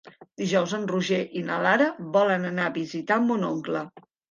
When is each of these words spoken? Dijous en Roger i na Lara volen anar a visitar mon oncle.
Dijous 0.41 0.71
en 0.77 0.87
Roger 0.91 1.19
i 1.41 1.43
na 1.51 1.59
Lara 1.67 1.91
volen 2.17 2.49
anar 2.51 2.67
a 2.69 2.75
visitar 2.81 3.21
mon 3.31 3.49
oncle. 3.53 3.87